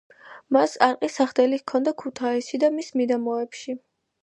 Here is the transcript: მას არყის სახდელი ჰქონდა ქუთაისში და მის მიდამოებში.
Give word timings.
მას 0.55 0.71
არყის 0.85 1.17
სახდელი 1.19 1.59
ჰქონდა 1.63 1.95
ქუთაისში 2.05 2.63
და 2.65 2.73
მის 2.81 2.91
მიდამოებში. 3.03 3.79